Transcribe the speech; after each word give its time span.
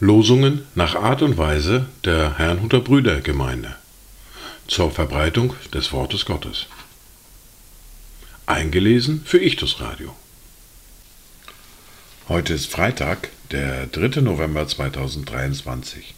Losungen 0.00 0.66
nach 0.74 0.94
Art 0.94 1.22
und 1.22 1.38
Weise 1.38 1.86
der 2.04 2.38
Herrnhuter 2.38 2.80
Brüdergemeinde 2.80 3.76
zur 4.66 4.90
Verbreitung 4.90 5.54
des 5.72 5.92
Wortes 5.92 6.24
Gottes. 6.24 6.66
Eingelesen 8.46 9.22
für 9.24 9.38
Ichtus 9.38 9.80
Radio. 9.80 10.16
Heute 12.28 12.54
ist 12.54 12.66
Freitag, 12.66 13.28
der 13.50 13.86
3. 13.86 14.20
November 14.20 14.66
2023. 14.66 16.14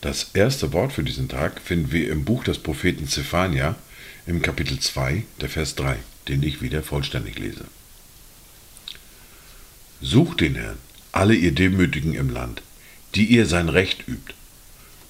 Das 0.00 0.30
erste 0.34 0.72
Wort 0.72 0.92
für 0.92 1.02
diesen 1.02 1.28
Tag 1.28 1.60
finden 1.60 1.90
wir 1.90 2.10
im 2.10 2.24
Buch 2.24 2.44
des 2.44 2.58
Propheten 2.58 3.08
Zephania 3.08 3.74
im 4.26 4.42
Kapitel 4.42 4.78
2, 4.78 5.24
der 5.40 5.48
Vers 5.48 5.74
3, 5.74 5.96
den 6.28 6.42
ich 6.42 6.60
wieder 6.60 6.82
vollständig 6.82 7.38
lese. 7.38 7.64
Sucht 10.00 10.40
den 10.40 10.56
Herrn, 10.56 10.78
alle 11.12 11.34
ihr 11.34 11.52
Demütigen 11.52 12.14
im 12.14 12.30
Land, 12.30 12.62
die 13.14 13.24
ihr 13.26 13.46
sein 13.46 13.68
Recht 13.68 14.06
übt. 14.06 14.34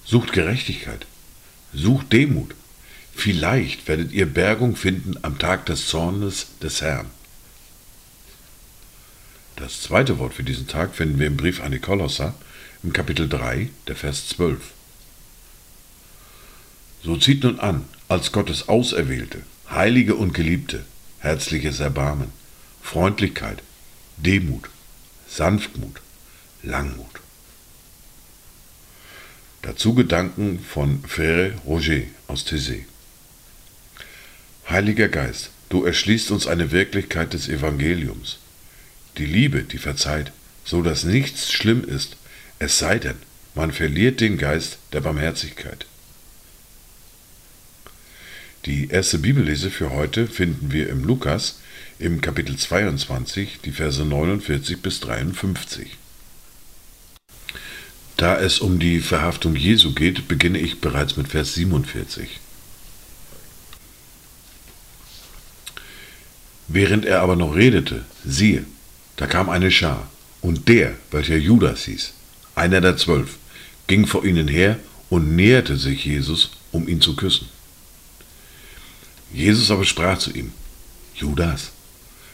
Sucht 0.05 0.31
Gerechtigkeit, 0.31 1.05
sucht 1.73 2.13
Demut. 2.13 2.55
Vielleicht 3.13 3.87
werdet 3.87 4.11
ihr 4.11 4.25
Bergung 4.25 4.75
finden 4.75 5.15
am 5.23 5.39
Tag 5.39 5.65
des 5.65 5.87
Zornes 5.87 6.47
des 6.61 6.81
Herrn. 6.81 7.07
Das 9.57 9.81
zweite 9.81 10.19
Wort 10.19 10.35
für 10.35 10.43
diesen 10.43 10.67
Tag 10.67 10.95
finden 10.95 11.19
wir 11.19 11.27
im 11.27 11.35
Brief 11.35 11.61
an 11.61 11.71
die 11.71 11.79
Kolosser 11.79 12.35
im 12.83 12.93
Kapitel 12.93 13.27
3, 13.27 13.69
der 13.87 13.95
Vers 13.95 14.29
12. 14.29 14.59
So 17.03 17.17
zieht 17.17 17.43
nun 17.43 17.59
an, 17.59 17.85
als 18.07 18.31
Gottes 18.31 18.69
Auserwählte, 18.69 19.41
Heilige 19.69 20.15
und 20.15 20.33
Geliebte, 20.33 20.85
herzliches 21.27 21.81
Erbarmen, 21.81 22.31
Freundlichkeit, 22.81 23.61
Demut, 24.15 24.69
Sanftmut, 25.27 25.99
Langmut. 26.63 27.15
Dazu 29.61 29.93
Gedanken 29.93 30.59
von 30.59 31.03
Frère 31.03 31.51
Roger 31.65 32.03
aus 32.27 32.45
Thésée. 32.45 32.85
Heiliger 34.69 35.09
Geist, 35.09 35.49
du 35.67 35.83
erschließt 35.83 36.31
uns 36.31 36.47
eine 36.47 36.71
Wirklichkeit 36.71 37.33
des 37.33 37.49
Evangeliums. 37.49 38.37
Die 39.17 39.25
Liebe, 39.25 39.63
die 39.63 39.79
verzeiht, 39.79 40.31
so 40.63 40.81
dass 40.81 41.03
nichts 41.03 41.51
schlimm 41.51 41.83
ist, 41.83 42.15
es 42.59 42.79
sei 42.79 42.99
denn, 42.99 43.17
man 43.53 43.73
verliert 43.73 44.21
den 44.21 44.37
Geist 44.37 44.77
der 44.93 45.01
Barmherzigkeit. 45.01 45.85
Die 48.67 48.89
erste 48.89 49.17
Bibellese 49.19 49.71
für 49.71 49.91
heute 49.93 50.27
finden 50.27 50.73
wir 50.73 50.89
im 50.89 51.05
Lukas 51.05 51.61
im 51.99 52.19
Kapitel 52.19 52.57
22, 52.57 53.59
die 53.63 53.71
Verse 53.71 54.03
49 54.03 54.81
bis 54.81 54.99
53. 54.99 55.95
Da 58.17 58.37
es 58.37 58.59
um 58.59 58.77
die 58.77 58.99
Verhaftung 58.99 59.55
Jesu 59.55 59.93
geht, 59.93 60.27
beginne 60.27 60.59
ich 60.59 60.81
bereits 60.81 61.15
mit 61.15 61.29
Vers 61.29 61.53
47. 61.53 62.41
Während 66.67 67.05
er 67.05 67.21
aber 67.21 67.37
noch 67.37 67.55
redete, 67.55 68.03
siehe, 68.25 68.65
da 69.15 69.27
kam 69.27 69.47
eine 69.47 69.71
Schar, 69.71 70.11
und 70.41 70.67
der, 70.67 70.93
welcher 71.11 71.37
Judas 71.37 71.85
hieß, 71.85 72.11
einer 72.55 72.81
der 72.81 72.97
zwölf, 72.97 73.37
ging 73.87 74.07
vor 74.07 74.25
ihnen 74.25 74.49
her 74.49 74.77
und 75.09 75.37
näherte 75.37 75.77
sich 75.77 76.03
Jesus, 76.03 76.51
um 76.73 76.89
ihn 76.89 76.99
zu 76.99 77.15
küssen. 77.15 77.47
Jesus 79.33 79.71
aber 79.71 79.85
sprach 79.85 80.17
zu 80.17 80.31
ihm, 80.31 80.51
Judas, 81.15 81.71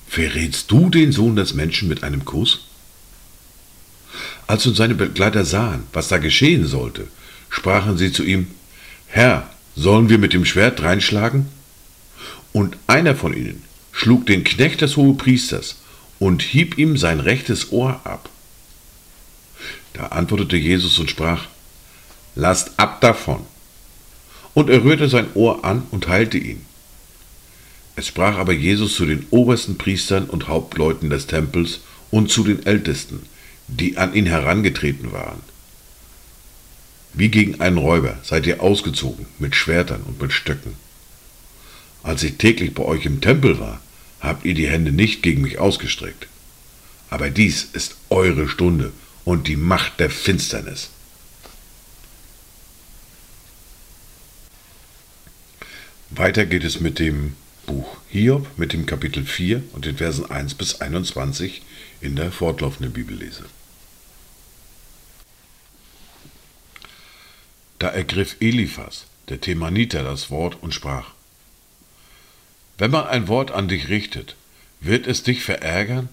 verrätst 0.08 0.70
du 0.70 0.90
den 0.90 1.12
Sohn 1.12 1.36
des 1.36 1.54
Menschen 1.54 1.88
mit 1.88 2.04
einem 2.04 2.26
Kuss? 2.26 2.66
Als 4.46 4.66
nun 4.66 4.76
seine 4.76 4.96
Begleiter 4.96 5.46
sahen, 5.46 5.84
was 5.94 6.08
da 6.08 6.18
geschehen 6.18 6.68
sollte, 6.68 7.08
sprachen 7.50 7.98
sie 7.98 8.12
zu 8.12 8.24
ihm, 8.24 8.48
Herr, 9.08 9.50
sollen 9.76 10.10
wir 10.10 10.18
mit 10.18 10.34
dem 10.34 10.46
Schwert 10.46 10.82
reinschlagen? 10.84 11.48
Und 12.52 12.78
einer 12.88 13.16
von 13.16 13.36
ihnen 13.36 13.64
schlug 13.92 14.26
den 14.26 14.44
Knecht 14.44 14.82
des 14.82 14.98
Hohepriesters 14.98 15.78
und 16.20 16.42
hieb 16.42 16.78
ihm 16.78 16.98
sein 16.98 17.20
rechtes 17.20 17.72
Ohr 17.72 18.02
ab. 18.04 18.30
Da 19.94 20.08
antwortete 20.08 20.58
Jesus 20.58 21.00
und 21.00 21.10
sprach, 21.10 21.46
Lasst 22.36 22.72
ab 22.78 23.02
davon. 23.02 23.46
Und 24.54 24.70
er 24.70 24.84
rührte 24.84 25.08
sein 25.10 25.28
Ohr 25.36 25.64
an 25.66 25.84
und 25.92 26.08
heilte 26.08 26.38
ihn. 26.38 26.66
Es 27.96 28.08
sprach 28.08 28.38
aber 28.38 28.54
Jesus 28.54 28.96
zu 28.96 29.06
den 29.06 29.28
obersten 29.30 29.78
Priestern 29.78 30.26
und 30.26 30.48
Hauptleuten 30.48 31.10
des 31.10 31.28
Tempels 31.28 31.82
und 32.10 32.32
zu 32.32 32.44
den 32.44 32.66
Ältesten, 32.66 33.24
die 33.68 33.98
an 33.98 34.14
ihn 34.14 34.26
herangetreten 34.26 35.12
waren. 35.12 35.42
Wie 37.14 37.30
gegen 37.30 37.62
einen 37.62 37.78
Räuber 37.78 38.18
seid 38.24 38.48
ihr 38.48 38.62
ausgezogen 38.62 39.28
mit 39.38 39.56
Schwertern 39.56 40.02
und 40.02 40.20
mit 40.20 40.34
Stöcken. 40.34 40.74
Als 42.02 42.24
ich 42.24 42.38
täglich 42.38 42.74
bei 42.74 42.84
euch 42.84 43.06
im 43.06 43.22
Tempel 43.22 43.60
war, 43.60 43.80
habt 44.20 44.46
ihr 44.46 44.56
die 44.56 44.68
Hände 44.68 44.92
nicht 44.92 45.22
gegen 45.22 45.42
mich 45.42 45.60
ausgestreckt. 45.60 46.28
Aber 47.10 47.30
dies 47.30 47.68
ist 47.74 47.96
eure 48.10 48.50
Stunde 48.50 48.92
und 49.24 49.48
die 49.48 49.56
Macht 49.56 50.00
der 50.00 50.10
Finsternis. 50.10 50.90
Weiter 56.10 56.46
geht 56.46 56.64
es 56.64 56.80
mit 56.80 57.00
dem 57.00 57.36
Buch 57.66 57.98
Hiob, 58.10 58.48
mit 58.58 58.74
dem 58.74 58.86
Kapitel 58.86 59.26
4 59.26 59.64
und 59.72 59.86
den 59.86 59.98
Versen 59.98 60.30
1 60.30 60.56
bis 60.56 60.82
21 60.82 61.62
in 62.02 62.16
der 62.16 62.32
fortlaufenden 62.32 62.92
Bibellese. 62.92 63.46
Da 67.80 67.88
ergriff 67.88 68.36
Eliphas, 68.40 69.06
der 69.30 69.40
Themaniter, 69.40 70.04
das 70.04 70.30
Wort 70.30 70.62
und 70.62 70.74
sprach: 70.74 71.12
Wenn 72.78 72.92
man 72.92 73.08
ein 73.08 73.28
Wort 73.28 73.52
an 73.52 73.68
dich 73.68 73.88
richtet, 73.88 74.36
wird 74.82 75.08
es 75.08 75.24
dich 75.24 75.44
verärgern? 75.44 76.10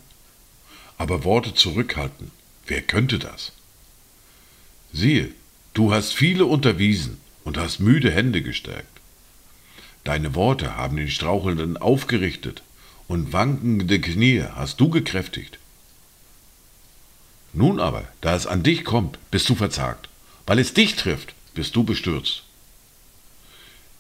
Aber 0.99 1.25
Worte 1.25 1.55
zurückhalten, 1.55 2.31
wer 2.67 2.83
könnte 2.83 3.19
das? 3.19 3.53
Siehe, 4.93 5.33
du 5.75 5.93
hast 5.93 6.13
viele 6.13 6.47
unterwiesen 6.47 7.19
und 7.45 7.59
hast 7.59 7.81
müde 7.81 8.11
Hände 8.11 8.43
gestärkt. 8.43 9.00
Deine 10.05 10.35
Worte 10.35 10.77
haben 10.77 10.97
den 10.97 11.11
Strauchelnden 11.11 11.77
aufgerichtet 11.77 12.63
und 13.09 13.33
wankende 13.33 14.01
Knie 14.01 14.45
hast 14.55 14.81
du 14.81 14.89
gekräftigt. 14.89 15.59
Nun 17.53 17.81
aber, 17.81 18.05
da 18.21 18.35
es 18.35 18.47
an 18.47 18.63
dich 18.63 18.85
kommt, 18.85 19.19
bist 19.31 19.49
du 19.49 19.55
verzagt. 19.55 20.09
Weil 20.47 20.59
es 20.59 20.75
dich 20.75 20.97
trifft, 20.97 21.35
bist 21.55 21.77
du 21.77 21.85
bestürzt. 21.85 22.45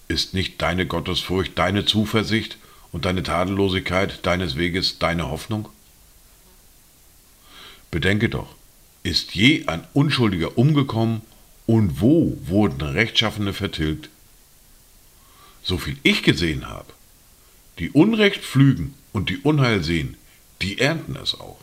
Ist 0.09 0.34
nicht 0.34 0.61
deine 0.62 0.87
Gottesfurcht 0.87 1.59
deine 1.59 1.84
Zuversicht 1.84 2.56
und 2.93 3.05
deine 3.05 3.22
Tadellosigkeit 3.22 4.25
deines 4.27 4.56
Weges 4.56 4.99
deine 4.99 5.31
Hoffnung? 5.31 5.69
Bedenke 7.91 8.28
doch, 8.28 8.55
ist 9.03 9.34
je 9.34 9.67
ein 9.67 9.87
Unschuldiger 9.93 10.56
umgekommen 10.56 11.22
und 11.67 12.00
wo 12.00 12.37
wurden 12.44 12.81
Rechtschaffene 12.81 13.53
vertilgt? 13.53 14.09
So 15.62 15.78
viel 15.78 15.97
ich 16.03 16.22
gesehen 16.22 16.69
habe, 16.69 16.93
die 17.78 17.91
Unrecht 17.91 18.43
pflügen 18.43 18.94
und 19.12 19.28
die 19.28 19.38
Unheil 19.38 19.82
sehen, 19.82 20.16
die 20.62 20.78
ernten 20.78 21.16
es 21.16 21.34
auch. 21.34 21.59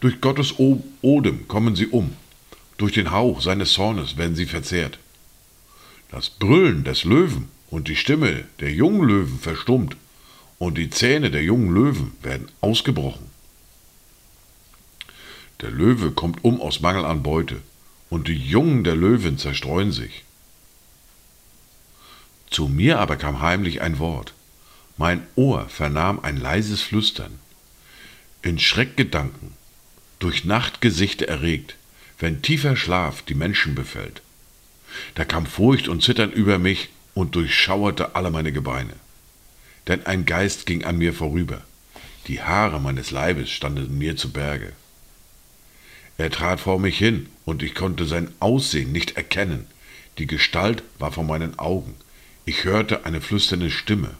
Durch 0.00 0.20
Gottes 0.20 0.54
Odem 0.58 1.48
kommen 1.48 1.76
sie 1.76 1.86
um, 1.86 2.12
durch 2.76 2.92
den 2.92 3.10
Hauch 3.10 3.40
seines 3.40 3.72
Zornes 3.72 4.16
werden 4.16 4.36
sie 4.36 4.46
verzehrt. 4.46 4.98
Das 6.10 6.30
Brüllen 6.30 6.84
des 6.84 7.04
Löwen 7.04 7.48
und 7.70 7.88
die 7.88 7.96
Stimme 7.96 8.44
der 8.60 8.72
jungen 8.72 9.08
Löwen 9.08 9.38
verstummt, 9.38 9.96
und 10.58 10.78
die 10.78 10.90
Zähne 10.90 11.30
der 11.32 11.42
jungen 11.42 11.74
Löwen 11.74 12.12
werden 12.22 12.48
ausgebrochen. 12.60 13.30
Der 15.60 15.70
Löwe 15.70 16.12
kommt 16.12 16.44
um 16.44 16.60
aus 16.60 16.80
Mangel 16.80 17.04
an 17.04 17.22
Beute, 17.22 17.62
und 18.10 18.28
die 18.28 18.36
Jungen 18.36 18.84
der 18.84 18.94
Löwen 18.94 19.38
zerstreuen 19.38 19.90
sich. 19.90 20.22
Zu 22.52 22.68
mir 22.68 22.98
aber 22.98 23.16
kam 23.16 23.40
heimlich 23.40 23.80
ein 23.80 23.98
Wort. 23.98 24.34
Mein 24.98 25.26
Ohr 25.36 25.70
vernahm 25.70 26.20
ein 26.20 26.36
leises 26.36 26.82
Flüstern. 26.82 27.38
In 28.42 28.58
Schreckgedanken 28.58 29.54
durch 30.18 30.44
Nachtgesichte 30.44 31.26
erregt, 31.26 31.76
wenn 32.18 32.42
tiefer 32.42 32.76
Schlaf 32.76 33.22
die 33.22 33.34
Menschen 33.34 33.74
befällt. 33.74 34.20
Da 35.14 35.24
kam 35.24 35.46
Furcht 35.46 35.88
und 35.88 36.02
Zittern 36.02 36.30
über 36.30 36.58
mich 36.58 36.90
und 37.14 37.34
durchschauerte 37.34 38.14
alle 38.14 38.30
meine 38.30 38.52
Gebeine. 38.52 38.92
Denn 39.88 40.04
ein 40.04 40.26
Geist 40.26 40.66
ging 40.66 40.84
an 40.84 40.98
mir 40.98 41.14
vorüber, 41.14 41.62
die 42.26 42.42
Haare 42.42 42.80
meines 42.80 43.10
Leibes 43.10 43.50
standen 43.50 43.96
mir 43.96 44.16
zu 44.16 44.30
Berge. 44.30 44.74
Er 46.18 46.30
trat 46.30 46.60
vor 46.60 46.78
mich 46.78 46.98
hin, 46.98 47.30
und 47.46 47.62
ich 47.62 47.74
konnte 47.74 48.04
sein 48.04 48.30
Aussehen 48.38 48.92
nicht 48.92 49.16
erkennen, 49.16 49.66
die 50.18 50.26
Gestalt 50.26 50.82
war 50.98 51.10
vor 51.10 51.24
meinen 51.24 51.58
Augen, 51.58 51.96
ich 52.44 52.64
hörte 52.64 53.04
eine 53.04 53.20
flüsternde 53.20 53.70
Stimme. 53.70 54.10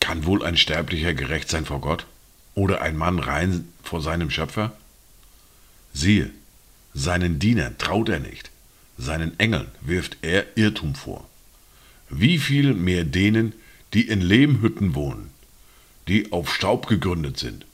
Kann 0.00 0.24
wohl 0.24 0.44
ein 0.44 0.56
Sterblicher 0.56 1.14
gerecht 1.14 1.48
sein 1.48 1.64
vor 1.64 1.80
Gott? 1.80 2.06
Oder 2.54 2.80
ein 2.80 2.96
Mann 2.96 3.18
rein 3.18 3.68
vor 3.82 4.00
seinem 4.00 4.30
Schöpfer? 4.30 4.76
Siehe, 5.92 6.30
seinen 6.94 7.38
Dienern 7.38 7.76
traut 7.78 8.08
er 8.08 8.20
nicht, 8.20 8.50
seinen 8.96 9.38
Engeln 9.38 9.68
wirft 9.80 10.18
er 10.22 10.56
Irrtum 10.56 10.94
vor. 10.94 11.28
Wie 12.08 12.38
viel 12.38 12.74
mehr 12.74 13.04
denen, 13.04 13.52
die 13.94 14.08
in 14.08 14.20
Lehmhütten 14.20 14.94
wohnen, 14.94 15.30
die 16.08 16.32
auf 16.32 16.54
Staub 16.54 16.86
gegründet 16.86 17.38
sind, 17.38 17.66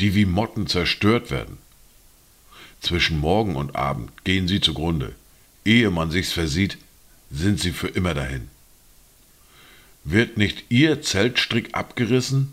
die 0.00 0.14
wie 0.14 0.26
Motten 0.26 0.66
zerstört 0.66 1.30
werden. 1.30 1.58
Zwischen 2.80 3.18
Morgen 3.18 3.54
und 3.54 3.76
Abend 3.76 4.24
gehen 4.24 4.48
sie 4.48 4.60
zugrunde. 4.60 5.14
Ehe 5.64 5.90
man 5.90 6.10
sich's 6.10 6.32
versieht, 6.32 6.78
sind 7.30 7.60
sie 7.60 7.72
für 7.72 7.88
immer 7.88 8.14
dahin. 8.14 8.48
Wird 10.04 10.36
nicht 10.36 10.64
ihr 10.68 11.00
Zeltstrick 11.02 11.74
abgerissen? 11.74 12.52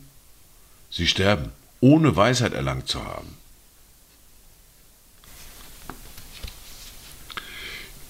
Sie 0.92 1.08
sterben, 1.08 1.52
ohne 1.80 2.16
Weisheit 2.16 2.54
erlangt 2.54 2.88
zu 2.88 3.04
haben. 3.04 3.28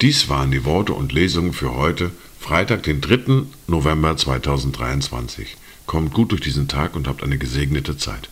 Dies 0.00 0.28
waren 0.28 0.50
die 0.50 0.64
Worte 0.64 0.94
und 0.94 1.12
Lesungen 1.12 1.52
für 1.52 1.74
heute, 1.74 2.10
Freitag, 2.38 2.84
den 2.84 3.02
3. 3.02 3.44
November 3.66 4.16
2023. 4.16 5.56
Kommt 5.84 6.14
gut 6.14 6.32
durch 6.32 6.40
diesen 6.40 6.68
Tag 6.68 6.96
und 6.96 7.06
habt 7.06 7.22
eine 7.22 7.36
gesegnete 7.36 7.98
Zeit. 7.98 8.30